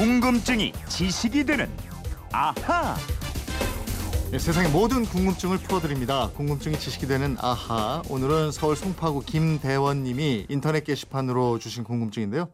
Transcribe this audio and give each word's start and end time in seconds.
궁금증이 0.00 0.72
지식이 0.88 1.44
되는 1.44 1.68
아하. 2.32 2.96
네, 4.30 4.38
세상의 4.38 4.70
모든 4.70 5.04
궁금증을 5.04 5.58
풀어드립니다. 5.58 6.30
궁금증이 6.30 6.78
지식이 6.78 7.06
되는 7.06 7.36
아하. 7.38 8.02
오늘은 8.08 8.50
서울 8.50 8.76
송파구 8.76 9.20
김대원님이 9.26 10.46
인터넷 10.48 10.84
게시판으로 10.84 11.58
주신 11.58 11.84
궁금증인데요. 11.84 12.48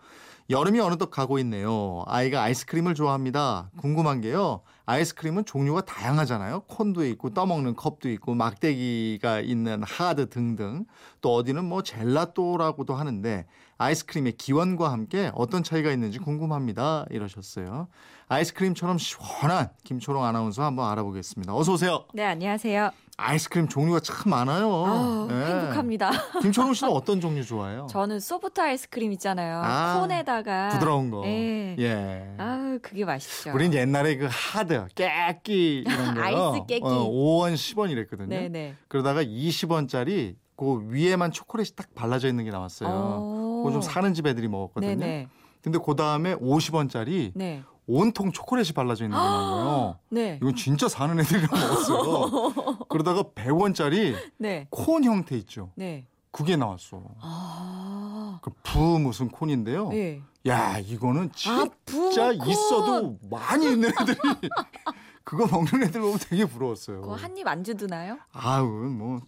여름이 0.50 0.80
어느덧 0.80 1.10
가고 1.12 1.38
있네요. 1.38 2.02
아이가 2.08 2.42
아이스크림을 2.42 2.96
좋아합니다. 2.96 3.70
궁금한 3.76 4.20
게요. 4.22 4.62
아이스크림은 4.86 5.44
종류가 5.44 5.80
다양하잖아요. 5.82 6.60
콘도 6.68 7.04
있고 7.06 7.34
떠먹는 7.34 7.74
컵도 7.74 8.08
있고 8.10 8.34
막대기가 8.34 9.40
있는 9.40 9.82
하드 9.82 10.28
등등. 10.28 10.86
또 11.20 11.34
어디는 11.34 11.64
뭐 11.64 11.82
젤라또라고도 11.82 12.94
하는데 12.94 13.46
아이스크림의 13.78 14.32
기원과 14.32 14.90
함께 14.90 15.30
어떤 15.34 15.64
차이가 15.64 15.90
있는지 15.90 16.18
궁금합니다. 16.20 17.04
이러셨어요. 17.10 17.88
아이스크림처럼 18.28 18.98
시원한 18.98 19.68
김초롱 19.84 20.24
아나운서 20.24 20.64
한번 20.64 20.90
알아보겠습니다. 20.90 21.54
어서 21.54 21.72
오세요. 21.74 22.04
네, 22.14 22.24
안녕하세요. 22.24 22.90
아이스크림 23.18 23.68
종류가 23.68 24.00
참 24.00 24.30
많아요. 24.30 24.84
아, 24.86 25.26
네. 25.30 25.46
행복합니다. 25.46 26.10
김초롱 26.42 26.74
씨는 26.74 26.92
어떤 26.92 27.20
종류 27.20 27.44
좋아해요? 27.44 27.86
저는 27.88 28.20
소프트 28.20 28.60
아이스크림 28.60 29.12
있잖아요. 29.12 29.62
아, 29.64 30.00
콘에다가 30.00 30.68
부드러운 30.70 31.10
거. 31.10 31.22
예. 31.26 31.76
예. 31.78 32.34
아, 32.38 32.78
그게 32.82 33.04
맛있죠. 33.04 33.52
우린 33.54 33.72
옛날에 33.72 34.16
그 34.16 34.28
하드, 34.30 34.75
깨끼 34.94 35.84
이런 35.86 36.14
거요. 36.14 36.24
아이스 36.24 36.66
깨끼. 36.66 36.84
어, 36.84 37.08
5원, 37.08 37.54
10원 37.54 37.90
이랬거든요. 37.90 38.28
네, 38.28 38.48
네. 38.48 38.74
그러다가 38.88 39.22
20원짜리 39.22 40.36
그 40.56 40.80
위에만 40.90 41.32
초콜릿이 41.32 41.74
딱 41.76 41.94
발라져 41.94 42.28
있는 42.28 42.44
게 42.44 42.50
나왔어요. 42.50 42.88
어. 42.90 43.62
그거 43.64 43.72
좀 43.72 43.82
사는 43.82 44.12
집 44.14 44.26
애들이 44.26 44.48
먹었거든요. 44.48 44.94
네, 44.94 44.96
네. 44.96 45.28
근데 45.62 45.78
그 45.84 45.94
다음에 45.96 46.34
50원짜리 46.36 47.32
네. 47.34 47.62
온통 47.88 48.32
초콜릿이 48.32 48.72
발라져 48.72 49.04
있는 49.04 49.16
거예요. 49.18 49.98
네. 50.10 50.38
이건 50.40 50.54
진짜 50.56 50.88
사는 50.88 51.18
애들이 51.18 51.42
먹었어요. 51.42 52.52
그러다가 52.88 53.22
100원짜리 53.22 54.14
네. 54.38 54.66
콘 54.70 55.04
형태 55.04 55.36
있죠. 55.36 55.70
네. 55.76 56.06
그게 56.30 56.56
나왔어. 56.56 57.02
아. 57.20 58.38
그 58.42 58.50
부 58.62 58.98
무슨 58.98 59.28
콘인데요. 59.28 59.88
네. 59.88 60.20
야 60.46 60.78
이거는 60.78 61.24
아, 61.26 61.32
진짜 61.34 61.68
부콘. 61.84 62.48
있어도 62.48 63.18
많이 63.30 63.72
있는 63.72 63.90
애들이 63.90 64.16
그거 65.24 65.46
먹는 65.46 65.82
애들 65.84 66.00
보면 66.00 66.18
되게 66.20 66.44
부러웠어요. 66.44 67.00
그거 67.00 67.14
한입 67.14 67.46
안 67.48 67.64
주드나요? 67.64 68.18
아우 68.32 68.66
뭐 68.66 69.20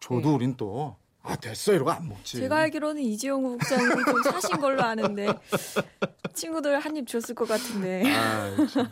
저도 0.00 0.20
네. 0.20 0.28
우린 0.34 0.56
또 0.56 0.96
아 1.22 1.36
됐어 1.36 1.74
이러고 1.74 1.90
안 1.90 2.08
먹지. 2.08 2.38
제가 2.38 2.56
알기로는 2.58 3.02
이지영 3.02 3.42
국장님이 3.42 4.02
좀 4.04 4.22
사신 4.22 4.58
걸로 4.60 4.82
아는데 4.82 5.28
친구들 6.32 6.78
한 6.80 6.96
입 6.96 7.06
줬을 7.06 7.34
것 7.34 7.46
같은데. 7.46 8.02
아, 8.16 8.50
참. 8.72 8.88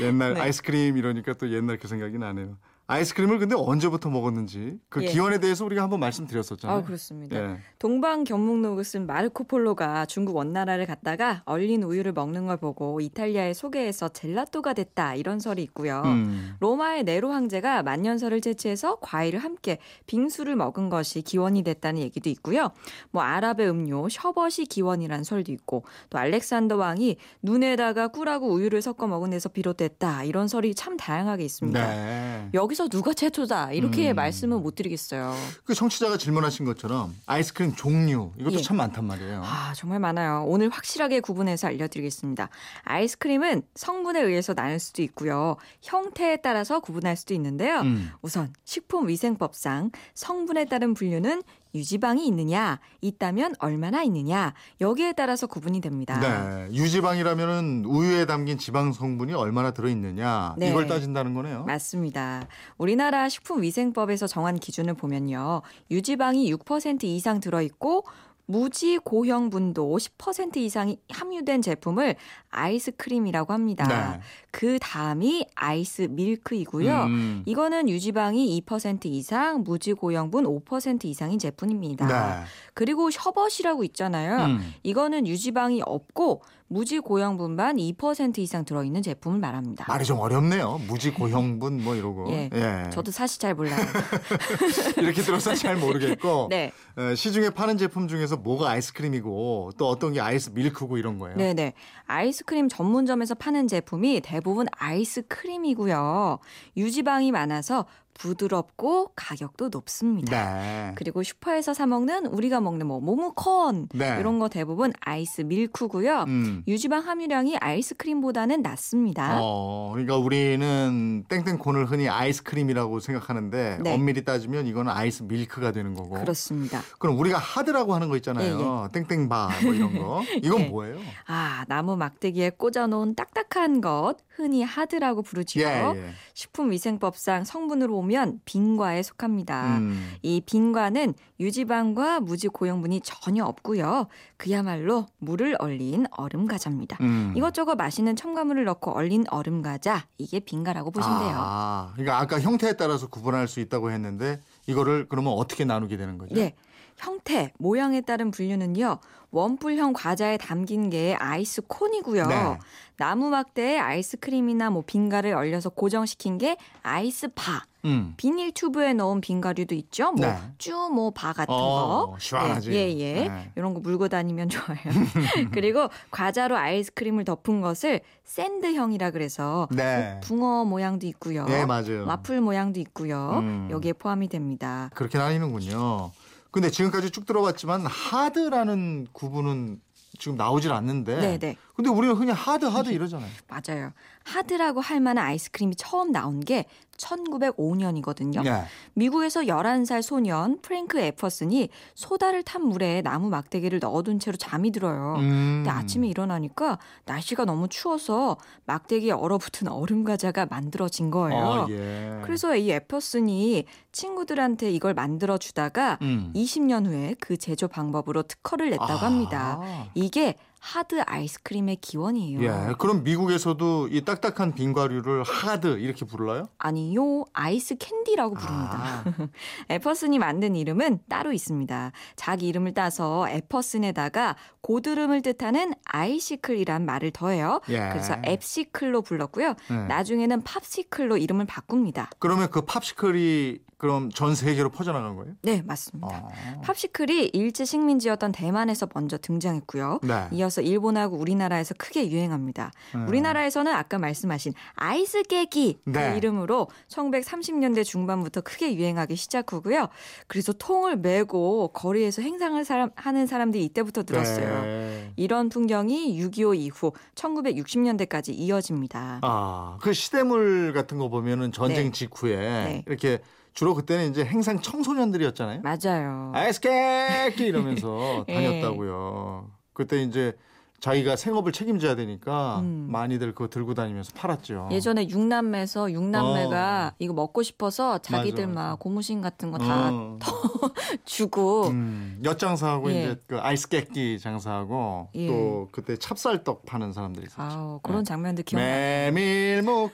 옛날 0.00 0.34
네. 0.34 0.40
아이스크림 0.42 0.96
이러니까 0.96 1.32
또 1.34 1.50
옛날 1.52 1.78
그 1.78 1.88
생각이 1.88 2.18
나네요. 2.18 2.56
아이스크림을 2.88 3.40
근데 3.40 3.56
언제부터 3.56 4.10
먹었는지 4.10 4.78
그 4.88 5.02
예. 5.02 5.08
기원에 5.08 5.38
대해서 5.38 5.64
우리가 5.64 5.82
한번 5.82 5.98
말씀드렸었잖아요. 6.00 6.78
아, 6.78 6.82
그렇습니다. 6.82 7.36
예. 7.36 7.56
동방 7.80 8.22
견묵록을 8.22 8.84
쓴 8.84 9.06
마르코 9.06 9.44
폴로가 9.44 10.06
중국 10.06 10.36
원나라를 10.36 10.86
갔다가 10.86 11.42
얼린 11.46 11.82
우유를 11.82 12.12
먹는 12.12 12.46
걸 12.46 12.58
보고 12.58 13.00
이탈리아에 13.00 13.54
소개해서 13.54 14.08
젤라또가 14.08 14.72
됐다 14.72 15.16
이런 15.16 15.40
설이 15.40 15.62
있고요. 15.64 16.02
음. 16.04 16.54
로마의 16.60 17.02
네로 17.02 17.32
황제가 17.32 17.82
만년설을 17.82 18.40
제치해서 18.40 18.98
과일을 19.00 19.40
함께 19.40 19.78
빙수를 20.06 20.54
먹은 20.54 20.88
것이 20.88 21.22
기원이 21.22 21.64
됐다는 21.64 22.00
얘기도 22.02 22.30
있고요. 22.30 22.70
뭐 23.10 23.22
아랍의 23.22 23.68
음료 23.68 24.08
셔벗이 24.08 24.66
기원이란 24.66 25.24
설도 25.24 25.50
있고 25.50 25.84
또 26.08 26.18
알렉산더 26.18 26.76
왕이 26.76 27.16
눈에다가 27.42 28.08
꿀하고 28.08 28.48
우유를 28.48 28.80
섞어 28.80 29.08
먹은 29.08 29.30
데서 29.30 29.48
비롯됐다 29.48 30.22
이런 30.22 30.46
설이 30.46 30.76
참 30.76 30.96
다양하게 30.96 31.44
있습니다. 31.44 31.84
네. 31.84 32.48
여기 32.54 32.75
서 32.76 32.88
누가 32.88 33.14
최초다 33.14 33.72
이렇게 33.72 34.10
음. 34.10 34.16
말씀은 34.16 34.62
못 34.62 34.74
드리겠어요. 34.74 35.34
그 35.64 35.72
청취자가 35.72 36.18
질문하신 36.18 36.66
것처럼 36.66 37.16
아이스크림 37.24 37.74
종류 37.74 38.32
이것도 38.38 38.56
예. 38.56 38.62
참 38.62 38.76
많단 38.76 39.02
말이에요. 39.06 39.42
아, 39.42 39.72
정말 39.74 39.98
많아요. 39.98 40.44
오늘 40.46 40.68
확실하게 40.68 41.20
구분해서 41.20 41.68
알려드리겠습니다. 41.68 42.50
아이스크림은 42.82 43.62
성분에 43.74 44.20
의해서 44.20 44.52
나눌 44.52 44.78
수도 44.78 45.00
있고요. 45.00 45.56
형태에 45.80 46.36
따라서 46.36 46.80
구분할 46.80 47.16
수도 47.16 47.32
있는데요. 47.32 47.80
음. 47.80 48.10
우선 48.20 48.52
식품위생법상 48.64 49.92
성분에 50.14 50.66
따른 50.66 50.92
분류는 50.92 51.42
유지방이 51.76 52.26
있느냐, 52.26 52.80
있다면 53.00 53.54
얼마나 53.58 54.02
있느냐, 54.02 54.54
여기에 54.80 55.12
따라서 55.12 55.46
구분이 55.46 55.80
됩니다. 55.80 56.18
네. 56.18 56.74
유지방이라면은 56.74 57.84
우유에 57.86 58.26
담긴 58.26 58.58
지방 58.58 58.92
성분이 58.92 59.34
얼마나 59.34 59.70
들어 59.72 59.88
있느냐 59.88 60.54
네. 60.58 60.70
이걸 60.70 60.86
따진다는 60.86 61.34
거네요. 61.34 61.64
맞습니다. 61.64 62.46
우리나라 62.78 63.28
식품위생법에서 63.28 64.26
정한 64.26 64.58
기준을 64.58 64.94
보면요. 64.94 65.62
유지방이 65.90 66.52
6% 66.52 67.04
이상 67.04 67.40
들어 67.40 67.60
있고 67.62 68.04
무지 68.46 68.98
고형 68.98 69.50
분도 69.50 69.96
10% 69.96 70.56
이상이 70.56 70.98
함유된 71.10 71.62
제품을 71.62 72.14
아이스크림이라고 72.50 73.52
합니다. 73.52 73.86
네. 74.16 74.20
그 74.52 74.78
다음이 74.78 75.46
아이스 75.54 76.02
밀크이고요. 76.02 77.02
음. 77.04 77.42
이거는 77.44 77.88
유지방이 77.88 78.62
2% 78.64 79.06
이상, 79.06 79.62
무지 79.64 79.92
고형분 79.92 80.44
5% 80.44 81.04
이상인 81.04 81.38
제품입니다. 81.38 82.06
네. 82.06 82.44
그리고 82.72 83.10
셔벗이라고 83.10 83.84
있잖아요. 83.84 84.46
음. 84.46 84.74
이거는 84.84 85.26
유지방이 85.26 85.82
없고 85.84 86.42
무지 86.68 86.98
고형분만 86.98 87.76
2% 87.76 88.38
이상 88.38 88.64
들어있는 88.64 89.02
제품을 89.02 89.38
말합니다. 89.38 89.84
말이 89.88 90.04
좀 90.04 90.18
어렵네요. 90.18 90.80
무지 90.88 91.12
고형분 91.12 91.82
뭐 91.82 91.94
이러고. 91.94 92.30
예. 92.30 92.50
예. 92.52 92.90
저도 92.90 93.12
사실 93.12 93.40
잘 93.40 93.54
몰라요. 93.54 93.76
이렇게 94.98 95.22
들어서 95.22 95.54
잘 95.54 95.76
모르겠고 95.76 96.48
네. 96.50 96.72
어, 96.96 97.14
시중에 97.14 97.50
파는 97.50 97.78
제품 97.78 98.08
중에서 98.08 98.36
뭐가 98.36 98.70
아이스크림이고 98.70 99.72
또 99.78 99.88
어떤 99.88 100.12
게 100.12 100.20
아이스 100.20 100.50
밀크고 100.50 100.98
이런 100.98 101.18
거예요. 101.18 101.36
네네. 101.36 101.74
아이스크림 102.06 102.68
전문점에서 102.68 103.36
파는 103.36 103.68
제품이 103.68 104.20
대부분 104.22 104.66
아이스크림이고요. 104.76 106.38
유지방이 106.76 107.30
많아서 107.30 107.86
부드럽고 108.18 109.12
가격도 109.14 109.68
높습니다. 109.68 110.54
네. 110.54 110.92
그리고 110.96 111.22
슈퍼에서 111.22 111.74
사 111.74 111.86
먹는 111.86 112.26
우리가 112.26 112.60
먹는 112.60 112.86
뭐 112.86 113.00
모모콘 113.00 113.88
네. 113.94 114.16
이런 114.18 114.38
거 114.38 114.48
대부분 114.48 114.92
아이스 115.00 115.42
밀크고요. 115.42 116.24
음. 116.26 116.62
유지방 116.66 117.06
함유량이 117.06 117.58
아이스크림보다는 117.58 118.62
낮습니다. 118.62 119.38
어, 119.40 119.90
그러니까 119.92 120.16
우리는 120.16 121.24
땡땡콘을 121.28 121.86
흔히 121.86 122.08
아이스크림이라고 122.08 123.00
생각하는데 123.00 123.78
네. 123.82 123.94
엄밀히 123.94 124.24
따지면 124.24 124.66
이거는 124.66 124.92
아이스 124.92 125.22
밀크가 125.24 125.72
되는 125.72 125.94
거고. 125.94 126.16
그렇습니다. 126.16 126.80
그럼 126.98 127.18
우리가 127.18 127.38
하드라고 127.38 127.94
하는 127.94 128.08
거 128.08 128.16
있잖아요. 128.16 128.88
땡땡바 128.92 129.50
뭐 129.62 129.74
이런 129.74 129.98
거. 129.98 130.22
이건 130.42 130.60
예. 130.60 130.68
뭐예요? 130.68 130.98
아, 131.26 131.64
나무 131.68 131.96
막대기에 131.96 132.50
꽂아놓은 132.50 133.14
딱딱한 133.14 133.80
것 133.80 134.16
흔히 134.28 134.62
하드라고 134.62 135.22
부르지요. 135.22 135.66
예, 135.66 135.98
예. 135.98 136.10
식품위생법상 136.34 137.44
성분으로 137.44 137.96
보면 138.06 138.40
빙과에 138.44 139.02
속합니다. 139.02 139.78
음. 139.78 140.14
이 140.22 140.40
빙과는 140.40 141.14
유지방과 141.40 142.20
무지 142.20 142.46
고형분이 142.48 143.00
전혀 143.02 143.44
없고요. 143.44 144.06
그야말로 144.36 145.06
물을 145.18 145.56
얼린 145.58 146.06
얼음 146.12 146.46
과자입니다. 146.46 146.96
음. 147.00 147.34
이것저것 147.36 147.74
맛있는 147.74 148.14
첨가물을 148.14 148.64
넣고 148.64 148.92
얼린 148.92 149.24
얼음 149.30 149.60
과자 149.62 150.06
이게 150.18 150.38
빈과라고 150.40 150.92
보시면 150.92 151.18
돼요. 151.18 151.34
아, 151.36 151.90
그러니까 151.94 152.20
아까 152.20 152.40
형태에 152.40 152.74
따라서 152.74 153.08
구분할 153.08 153.48
수 153.48 153.58
있다고 153.60 153.90
했는데 153.90 154.40
이거를 154.66 155.06
그러면 155.08 155.32
어떻게 155.32 155.64
나누게 155.64 155.96
되는 155.96 156.16
거죠? 156.16 156.34
네. 156.34 156.54
형태, 156.96 157.52
모양에 157.58 158.00
따른 158.00 158.30
분류는요. 158.30 158.98
원뿔형 159.30 159.92
과자에 159.92 160.38
담긴 160.38 160.88
게 160.88 161.14
아이스 161.18 161.60
콘이고요. 161.66 162.26
네. 162.26 162.58
나무 162.96 163.28
막대에 163.28 163.78
아이스크림이나 163.78 164.70
뭐 164.70 164.82
빙가를 164.86 165.34
얼려서 165.34 165.68
고정시킨 165.68 166.38
게 166.38 166.56
아이스 166.82 167.28
바. 167.34 167.64
음. 167.84 168.14
비닐 168.16 168.50
튜브에 168.52 168.94
넣은 168.94 169.20
빙가류도 169.20 169.74
있죠. 169.74 170.10
뭐 170.12 170.26
네. 170.26 170.36
쭈뭐 170.58 171.10
바 171.10 171.32
같은 171.32 171.54
어, 171.54 172.06
거. 172.12 172.16
시원하지. 172.18 172.72
예, 172.72 172.90
예. 172.94 172.98
예. 172.98 173.28
네. 173.28 173.52
이런 173.56 173.74
거 173.74 173.80
물고 173.80 174.08
다니면 174.08 174.48
좋아요. 174.48 174.78
그리고 175.52 175.88
과자로 176.10 176.56
아이스크림을 176.56 177.24
덮은 177.24 177.60
것을 177.60 178.00
샌드형이라 178.24 179.10
그래서 179.10 179.68
네. 179.70 180.18
붕어 180.24 180.64
모양도 180.64 181.06
있고요. 181.08 181.46
예, 181.50 181.64
맞아요. 181.66 182.06
와플 182.06 182.40
모양도 182.40 182.80
있고요. 182.80 183.38
음. 183.40 183.68
여기에 183.70 183.92
포함이 183.94 184.28
됩니다. 184.28 184.90
그렇게 184.94 185.18
나뉘는군요. 185.18 186.10
근데 186.56 186.70
지금까지 186.70 187.10
쭉 187.10 187.26
들어봤지만 187.26 187.84
하드라는 187.84 189.08
구분은 189.12 189.78
지금 190.18 190.38
나오질 190.38 190.72
않는데. 190.72 191.20
네, 191.20 191.38
네. 191.38 191.54
근데 191.74 191.90
우리는 191.90 192.14
흔히 192.14 192.32
하드 192.32 192.64
하드 192.64 192.88
이러잖아요. 192.88 193.30
맞아요. 193.46 193.92
하드라고 194.24 194.80
할 194.80 195.00
만한 195.00 195.26
아이스크림이 195.26 195.76
처음 195.76 196.12
나온 196.12 196.40
게 196.40 196.64
1905년이거든요. 196.96 198.42
네. 198.42 198.64
미국에서 198.94 199.42
11살 199.42 200.02
소년 200.02 200.60
프랭크 200.60 200.98
에퍼슨이 200.98 201.68
소다를 201.94 202.42
탄 202.42 202.62
물에 202.62 203.02
나무 203.02 203.28
막대기를 203.28 203.78
넣어둔 203.80 204.18
채로 204.18 204.36
잠이 204.36 204.70
들어요. 204.70 205.16
음. 205.18 205.62
근데 205.64 205.70
아침에 205.70 206.08
일어나니까 206.08 206.78
날씨가 207.04 207.44
너무 207.44 207.68
추워서 207.68 208.36
막대기에 208.64 209.12
얼어붙은 209.12 209.68
얼음 209.68 210.04
과자가 210.04 210.46
만들어진 210.46 211.10
거예요. 211.10 211.44
아, 211.44 211.66
예. 211.70 212.20
그래서 212.24 212.56
이 212.56 212.70
에퍼슨이 212.70 213.64
친구들한테 213.92 214.70
이걸 214.70 214.94
만들어 214.94 215.38
주다가 215.38 215.98
음. 216.02 216.32
20년 216.34 216.86
후에 216.86 217.14
그 217.20 217.36
제조 217.36 217.68
방법으로 217.68 218.22
특허를 218.22 218.70
냈다고 218.70 218.92
합니다. 218.92 219.58
아. 219.60 219.86
이게 219.94 220.36
하드 220.66 221.00
아이스크림의 221.06 221.76
기원이에요. 221.76 222.42
예. 222.42 222.74
그럼 222.78 223.04
미국에서도 223.04 223.86
이 223.88 224.04
딱딱한 224.04 224.54
빙과류를 224.54 225.22
하드 225.22 225.78
이렇게 225.78 226.04
불러요? 226.04 226.48
아니요, 226.58 227.24
아이스 227.32 227.76
캔디라고 227.76 228.34
부릅니다. 228.34 229.04
아. 229.04 229.04
에퍼슨이 229.70 230.18
만든 230.18 230.56
이름은 230.56 230.98
따로 231.08 231.32
있습니다. 231.32 231.92
자기 232.16 232.48
이름을 232.48 232.74
따서 232.74 233.28
에퍼슨에다가 233.28 234.34
고드름을 234.62 235.22
뜻하는 235.22 235.72
icicle이란 235.84 236.84
말을 236.84 237.12
더해요. 237.12 237.60
예. 237.68 237.88
그래서 237.90 238.16
Epsicle로 238.26 239.02
불렀고요. 239.02 239.54
네. 239.70 239.86
나중에는 239.86 240.42
Popsicle로 240.42 241.16
이름을 241.16 241.44
바꿉니다. 241.46 242.10
그러면 242.18 242.50
그 242.50 242.62
Popsicle이 242.62 243.60
그럼 243.78 244.10
전 244.10 244.34
세계로 244.34 244.70
퍼져나간 244.70 245.16
거예요? 245.16 245.34
네, 245.42 245.62
맞습니다. 245.62 246.08
아. 246.08 246.60
Popsicle이 246.62 247.30
일제 247.34 247.66
식민지였던 247.66 248.32
대만에서 248.32 248.88
먼저 248.94 249.18
등장했고요. 249.18 250.00
네. 250.02 250.28
이어서 250.32 250.62
일본하고 250.62 251.16
우리나라에서 251.16 251.74
크게 251.76 252.10
유행합니다. 252.10 252.72
음. 252.94 253.06
우리나라에서는 253.06 253.70
아까 253.70 253.98
말씀하신 253.98 254.54
아이스께끼 254.76 255.78
네. 255.84 256.10
그 256.12 256.16
이름으로 256.16 256.68
1930년대 256.88 257.84
중반부터 257.84 258.40
크게 258.40 258.74
유행하기 258.76 259.14
시작하고요. 259.14 259.88
그래서 260.26 260.54
통을 260.54 260.96
메고 260.96 261.68
거리에서 261.68 262.22
행상을 262.22 262.64
사람, 262.64 262.90
하는 262.96 263.26
사람들이 263.26 263.62
이때부터 263.64 264.04
들었어요. 264.04 264.62
네. 264.62 265.12
이런 265.16 265.50
풍경이 265.50 266.18
6.25 266.18 266.56
이후 266.56 266.92
1960년대까지 267.14 268.32
이어집니다. 268.34 269.20
아, 269.20 269.78
그 269.82 269.92
시대물 269.92 270.72
같은 270.72 270.96
거 270.96 271.10
보면은 271.10 271.52
전쟁 271.52 271.86
네. 271.86 271.90
직후에 271.90 272.36
네. 272.36 272.82
이렇게 272.86 273.20
주로 273.56 273.74
그때는 273.74 274.10
이제 274.10 274.22
행상 274.22 274.60
청소년들이었잖아요. 274.60 275.62
맞아요. 275.62 276.30
아이스케이크 276.34 277.42
이러면서 277.42 278.26
예. 278.28 278.34
다녔다고요. 278.34 279.50
그때 279.72 280.02
이제 280.02 280.34
자기가 280.78 281.16
생업을 281.16 281.52
책임져야 281.52 281.96
되니까 281.96 282.58
음. 282.60 282.86
많이들 282.90 283.32
그거 283.32 283.48
들고 283.48 283.72
다니면서 283.72 284.12
팔았죠. 284.14 284.68
예전에 284.72 285.08
육남매에서 285.08 285.90
육남매가 285.90 286.90
어. 286.92 286.96
이거 286.98 287.14
먹고 287.14 287.42
싶어서 287.42 287.96
자기들 287.96 288.46
맞아, 288.48 288.54
맞아. 288.60 288.68
막 288.72 288.78
고무신 288.78 289.22
같은 289.22 289.50
거다 289.50 289.90
어. 289.90 290.18
주고 291.06 291.68
음, 291.68 292.20
엿장사하고 292.22 292.92
예. 292.92 293.04
이제 293.04 293.20
그 293.26 293.38
아이스케이크 293.40 294.18
장사하고 294.18 295.08
예. 295.14 295.28
또 295.28 295.68
그때 295.72 295.96
찹쌀떡 295.96 296.66
파는 296.66 296.92
사람들이 296.92 297.24
있었죠. 297.24 297.40
아우, 297.42 297.80
그런 297.82 298.04
네. 298.04 298.08
장면들 298.08 298.44
기억나요. 298.44 299.12
메밀묵 299.12 299.92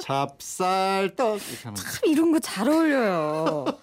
찹쌀떡. 0.00 1.38
참 1.62 1.74
이런 2.06 2.32
거 2.32 2.38
잘 2.40 2.68
어울려요. 2.68 3.64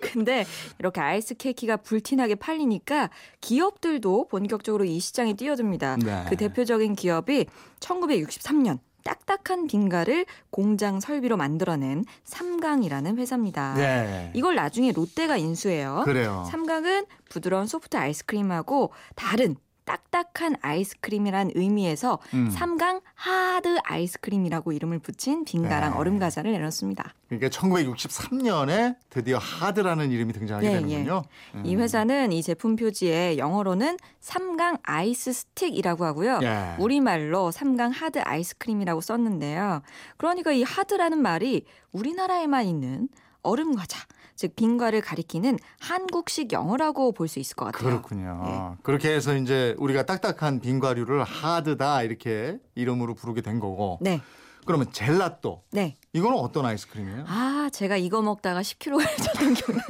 근데 0.00 0.44
이렇게 0.78 1.00
아이스 1.00 1.34
케이크가 1.34 1.76
불티나게 1.76 2.34
팔리니까 2.36 3.10
기업들도 3.40 4.28
본격적으로 4.28 4.84
이 4.84 4.98
시장에 4.98 5.34
뛰어듭니다. 5.34 5.96
네. 5.96 6.24
그 6.28 6.36
대표적인 6.36 6.94
기업이 6.96 7.46
1963년 7.80 8.78
딱딱한 9.04 9.66
빙과를 9.68 10.26
공장 10.50 11.00
설비로 11.00 11.36
만들어낸 11.36 12.04
삼강이라는 12.24 13.16
회사입니다. 13.18 13.74
네. 13.74 14.32
이걸 14.34 14.54
나중에 14.54 14.92
롯데가 14.92 15.36
인수해요. 15.36 16.02
그래요. 16.04 16.44
삼강은 16.50 17.06
부드러운 17.30 17.66
소프트 17.66 17.96
아이스크림하고 17.96 18.92
다른 19.14 19.56
딱딱한 19.88 20.56
아이스크림이란 20.60 21.52
의미에서 21.54 22.18
음. 22.34 22.50
삼강 22.50 23.00
하드 23.14 23.78
아이스크림이라고 23.84 24.72
이름을 24.72 24.98
붙인 24.98 25.46
빙과랑 25.46 25.92
네. 25.92 25.98
얼음 25.98 26.18
과자를 26.18 26.52
내놓습니다. 26.52 27.14
그러니까 27.28 27.48
1963년에 27.48 28.96
드디어 29.08 29.38
하드라는 29.38 30.10
이름이 30.10 30.32
등장하게 30.34 30.66
예, 30.66 30.72
되는군요. 30.72 31.22
이 31.64 31.74
음. 31.74 31.80
회사는 31.80 32.32
이 32.32 32.42
제품 32.42 32.76
표지에 32.76 33.38
영어로는 33.38 33.96
삼강 34.20 34.78
ice 34.82 35.32
stick이라고 35.32 36.04
하고요. 36.04 36.40
예. 36.42 36.76
우리말로 36.78 37.50
삼강 37.50 37.90
하드 37.90 38.20
아이스크림이라고 38.22 39.00
썼는데요. 39.00 39.80
그러니까 40.18 40.52
이 40.52 40.62
하드라는 40.62 41.20
말이 41.20 41.64
우리나라에만 41.92 42.66
있는 42.66 43.08
얼음 43.42 43.74
과자, 43.74 43.98
즉 44.38 44.54
빙과를 44.54 45.00
가리키는 45.00 45.58
한국식 45.80 46.52
영어라고 46.52 47.10
볼 47.10 47.26
수 47.26 47.40
있을 47.40 47.56
것 47.56 47.64
같아요. 47.66 47.90
그렇군요. 47.90 48.42
예. 48.46 48.78
그렇게 48.84 49.12
해서 49.12 49.34
이제 49.36 49.74
우리가 49.78 50.04
딱딱한 50.06 50.60
빙과류를 50.60 51.24
하드다 51.24 52.04
이렇게 52.04 52.58
이름으로 52.76 53.14
부르게 53.14 53.42
된 53.42 53.58
거고. 53.58 53.98
네, 54.00 54.20
그러면 54.68 54.92
젤라또 54.92 55.62
네. 55.72 55.96
이거는 56.12 56.36
어떤 56.38 56.66
아이스크림이에요? 56.66 57.24
아, 57.26 57.70
제가 57.72 57.96
이거 57.96 58.20
먹다가 58.20 58.60
10kg가 58.60 59.02
쪘던 59.02 59.56
기억이. 59.56 59.80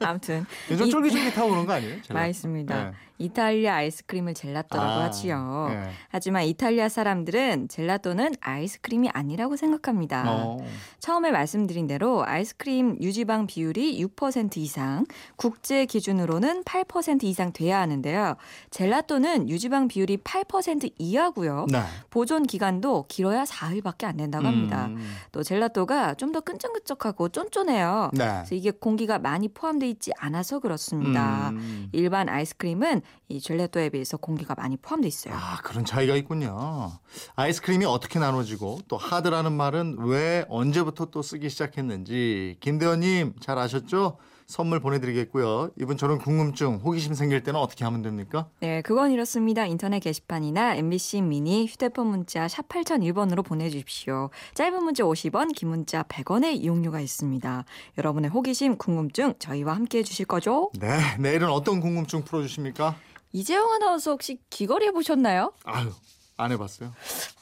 아무튼 0.00 0.44
이- 0.68 0.76
쫄깃쫄깃하고 0.76 1.48
그런 1.50 1.64
거 1.64 1.74
아니에요? 1.74 2.02
젤라또? 2.02 2.14
맛있습니다. 2.14 2.84
네. 2.84 2.90
이탈리아 3.18 3.76
아이스크림을 3.76 4.34
젤라또라고 4.34 4.90
아, 4.90 5.04
하지요. 5.04 5.68
예. 5.70 5.90
하지만 6.10 6.42
이탈리아 6.44 6.90
사람들은 6.90 7.68
젤라또는 7.68 8.32
아이스크림이 8.40 9.08
아니라고 9.10 9.56
생각합니다. 9.56 10.24
어. 10.26 10.58
처음에 10.98 11.30
말씀드린 11.30 11.86
대로 11.86 12.26
아이스크림 12.26 12.98
유지방 13.00 13.46
비율이 13.46 14.04
6% 14.04 14.58
이상, 14.58 15.06
국제 15.36 15.86
기준으로는 15.86 16.64
8% 16.64 17.24
이상 17.24 17.54
돼야 17.54 17.80
하는데요. 17.80 18.36
젤라또는 18.70 19.48
유지방 19.48 19.88
비율이 19.88 20.18
8% 20.18 20.92
이하고요. 20.98 21.66
네. 21.72 21.80
보존 22.10 22.42
기간도 22.42 23.06
길어야 23.08 23.46
사흘밖에 23.46 24.04
안 24.04 24.15
된다고 24.16 24.46
합니다. 24.46 24.86
음. 24.86 24.98
또 25.32 25.42
젤라또가 25.42 26.14
좀 26.14 26.32
더 26.32 26.40
끈적끈적하고 26.40 27.28
쫀쫀해요. 27.30 28.10
네. 28.12 28.24
그래서 28.26 28.54
이게 28.54 28.70
공기가 28.70 29.18
많이 29.18 29.48
포함되어 29.48 29.88
있지 29.88 30.10
않아서 30.18 30.58
그렇습니다. 30.58 31.50
음. 31.50 31.88
일반 31.92 32.28
아이스크림은 32.28 33.00
이 33.28 33.40
젤라또에 33.40 33.88
비해서 33.90 34.16
공기가 34.16 34.54
많이 34.54 34.76
포함되어 34.76 35.08
있어요. 35.08 35.34
아, 35.34 35.58
그런 35.62 35.84
차이가 35.84 36.14
있군요. 36.16 36.90
아이스크림이 37.36 37.84
어떻게 37.84 38.18
나눠지고 38.18 38.80
또 38.88 38.96
하드라는 38.96 39.52
말은 39.52 39.96
왜 40.00 40.44
언제부터 40.48 41.06
또 41.06 41.22
쓰기 41.22 41.48
시작했는지 41.48 42.56
김대원님 42.60 43.34
잘 43.40 43.58
아셨죠? 43.58 44.18
선물 44.46 44.78
보내드리겠고요. 44.78 45.70
이분 45.80 45.96
저런 45.96 46.18
궁금증, 46.18 46.76
호기심 46.76 47.14
생길 47.14 47.42
때는 47.42 47.58
어떻게 47.58 47.84
하면 47.84 48.02
됩니까? 48.02 48.48
네, 48.60 48.80
그건 48.82 49.10
이렇습니다. 49.10 49.66
인터넷 49.66 49.98
게시판이나 49.98 50.76
MBC 50.76 51.22
미니 51.22 51.66
휴대폰 51.66 52.06
문자 52.06 52.46
샵 52.46 52.68
8001번으로 52.68 53.44
보내주십시오. 53.44 54.30
짧은 54.54 54.84
문자 54.84 55.02
50원, 55.02 55.52
긴 55.54 55.70
문자 55.70 56.04
100원의 56.04 56.62
이용료가 56.62 57.00
있습니다. 57.00 57.64
여러분의 57.98 58.30
호기심, 58.30 58.76
궁금증 58.76 59.34
저희와 59.40 59.74
함께 59.74 59.98
해주실 59.98 60.26
거죠? 60.26 60.70
네, 60.78 61.16
내일은 61.18 61.48
어떤 61.50 61.80
궁금증 61.80 62.22
풀어주십니까? 62.22 62.94
이재용 63.32 63.72
아나운서 63.72 64.12
혹시 64.12 64.38
귀걸이 64.50 64.86
해보셨나요? 64.86 65.52
아유, 65.64 65.90
안 66.36 66.52
해봤어요. 66.52 66.92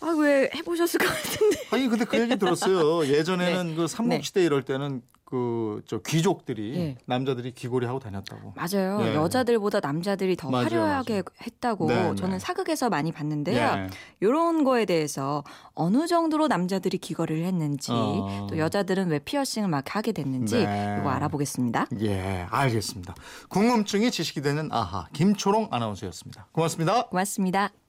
아, 0.00 0.06
왜 0.18 0.48
해보셨을 0.54 0.98
것 0.98 1.06
같은데. 1.06 1.56
아니 1.70 1.86
근데 1.88 2.06
그 2.06 2.18
얘기 2.18 2.36
들었어요. 2.36 3.06
예전에는 3.06 3.76
그 3.76 3.86
삼국시대 3.88 4.42
이럴 4.42 4.62
때는 4.62 5.02
그 5.34 5.64
저 5.86 5.98
귀족들이 5.98 6.76
예. 6.76 6.96
남자들이 7.06 7.52
귀걸이 7.52 7.86
하고 7.86 7.98
다녔다고. 7.98 8.54
맞아요. 8.56 8.98
예. 9.02 9.14
여자들보다 9.14 9.80
남자들이 9.80 10.36
더 10.36 10.50
맞아요, 10.50 10.64
화려하게 10.66 11.22
했다고 11.46 11.86
네, 11.88 12.10
네. 12.10 12.14
저는 12.14 12.38
사극에서 12.38 12.88
많이 12.90 13.12
봤는데요. 13.12 13.58
예. 13.58 13.90
이런 14.20 14.64
거에 14.64 14.84
대해서 14.84 15.44
어느 15.74 16.06
정도로 16.06 16.48
남자들이 16.48 16.98
귀걸이를 16.98 17.44
했는지 17.44 17.90
어. 17.92 18.46
또 18.48 18.58
여자들은 18.58 19.08
왜 19.08 19.18
피어싱을 19.18 19.68
막 19.68 19.94
하게 19.94 20.12
됐는지 20.12 20.64
네. 20.64 20.96
이거 21.00 21.10
알아보겠습니다. 21.10 21.86
예, 22.00 22.46
알겠습니다. 22.50 23.14
궁금증이 23.48 24.10
지식이 24.10 24.42
되는 24.42 24.68
아하 24.72 25.06
김초롱 25.12 25.68
아나운서였습니다. 25.70 26.48
고맙습니다. 26.52 27.06
고맙습니다. 27.06 27.83